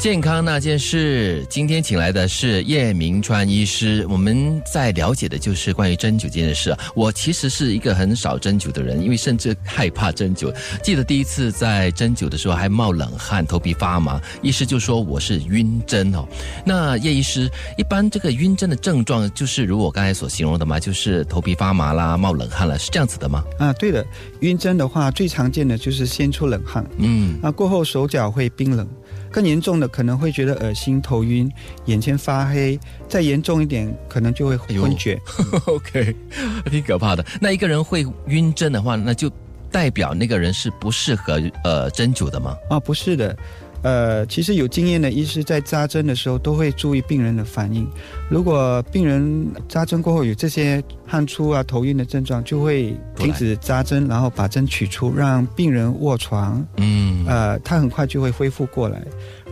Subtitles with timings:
[0.00, 4.06] 健康那件事，今天请来的是叶明川医师。
[4.08, 6.74] 我们在了解的就是关于针灸这件事。
[6.94, 10.50] 我其实是一个很少针灸的人，因为甚至害怕针灸。
[10.82, 16.26] 记得第一次在针灸的时候还冒冷汗，头皮发麻，医师就说我是晕针哦。
[16.64, 20.80] 那叶医师，一般这个晕针的症状就是如我刚才所形容的嘛？
[20.80, 23.44] 就是头皮发麻啦，冒冷汗了，是这样子的吗？
[23.58, 24.02] 啊，对的，
[24.40, 28.88] 晕针的话最常见的就是先出冷汗，嗯，那过后手脚会冰冷。
[29.30, 31.50] 更严重的可能会觉得恶心、头晕、
[31.86, 35.20] 眼前发黑，再严重一点可能就会昏厥。
[35.66, 36.14] OK，
[36.70, 37.24] 挺可怕的。
[37.40, 39.30] 那一个人会晕针的话，那就
[39.70, 42.56] 代表那个人是不适合呃针灸的吗？
[42.68, 43.36] 啊，不是的。
[43.82, 47.88] 呃，其实有经验的医师在扎针的时候都会注意病人的反应。
[48.28, 56.64] 如果病人扎针过后有这些汗出啊、头晕的症状，就会停止扎针，然后把针取出，让病人卧床。
[56.76, 59.02] 嗯，呃，他很快就会恢复过来。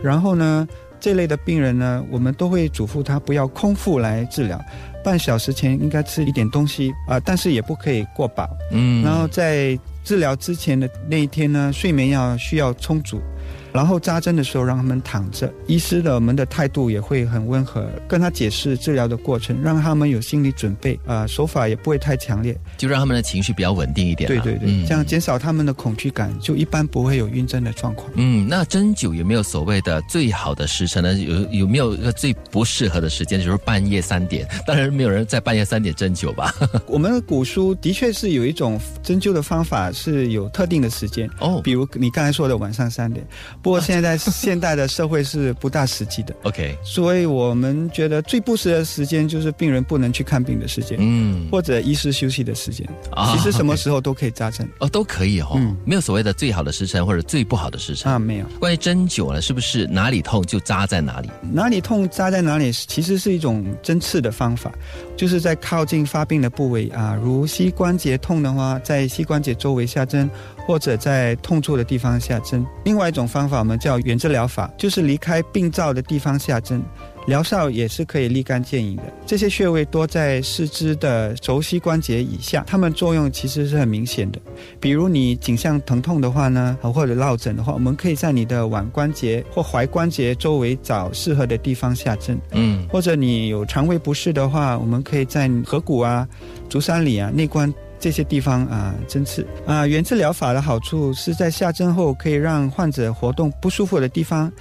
[0.03, 0.67] 然后呢，
[0.99, 4.61] 这类的病人呢，我们都会嘱咐他不要空腹来治疗，
[5.03, 8.47] 半小时前应该吃一点东西啊，但是也不可以过饱。
[8.71, 13.19] 嗯，然后在治疗之前的那一天呢，睡眠要需要充足。
[13.71, 24.27] 然后扎针的时候让他们躺着，医师的我们的态度也会很温和，跟他解释治疗的过程，让他们有心理准备啊，手法也不会太强烈，就让他们的情绪比较稳定一点。
[24.27, 28.09] 对对对，这样减少他们的恐惧感，就一般不会有晕针的状况。
[28.15, 31.13] 嗯，那针灸有没有所谓的最好的时辰呢？
[31.13, 34.47] 有有没有一个最不适合的时间，就是半夜三点？
[34.65, 36.53] 当然没有人在半夜三点针灸吧。
[36.87, 43.25] 我们的古书的确是有一种针灸的方法是有特定的时间哦，比如你刚才说的晚上三点。
[43.61, 46.35] 不过现在现代的社会是不大实际的。
[46.43, 52.87] OK，所以我们觉得最不适的时间就是病人不能去看病的时间，嗯，或者医师休息的时间。
[53.11, 58.45] 啊，其实什么时候都可以扎针哦，都可以哦，嗯，没有所谓的最好的时辰或者最不好的时辰啊，没有。
[58.59, 61.29] 关于针灸了，是不是哪里痛就扎在哪里？
[61.51, 64.71] 哪里痛扎在哪里，其实是一种针刺的方法，
[65.17, 70.29] 就是在靠近发病的部位啊，如膝关节痛的话，在膝关节周围下针。
[70.69, 72.63] 或者在痛处的地方下针。
[72.85, 76.81] 另外一种方法，我们叫远治疗法，就是离开病灶的地方下针，
[77.25, 79.03] 疗效也是可以立竿见影的。
[79.25, 84.39] 这些穴位多在四肢的轴膝关节以下，它们作用其实是很明显的。
[84.79, 92.39] 比如你颈项疼痛的话呢，或者落枕的话，我们可以在你的腕关节或踝关节周围找适合的地方下针。
[92.51, 96.27] 嗯，或者你有肠胃不适的话，我们可以在合谷啊、
[96.69, 97.73] 足三里啊、内关。
[97.99, 104.51] 这些地方啊，针刺啊，原治疗法的好处是在下针后可以让患者活动不舒服的地方，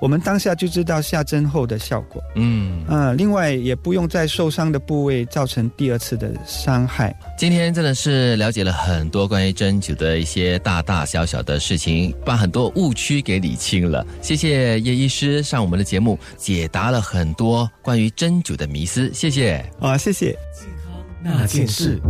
[0.00, 2.22] 我们当下就知道下针后的效果。
[2.34, 7.14] 嗯啊，另外也不用在受伤的部位造成第二次的伤害。
[7.36, 14.06] 今天真的是了解了很多关于针灸的一些大大小小的事情，把很多误区给理清了。
[14.22, 19.12] 谢谢叶医师上我们的节目，解答了很多关于针灸的迷思。
[19.12, 20.32] 谢谢啊，谢谢。
[20.54, 22.00] 健康那件事。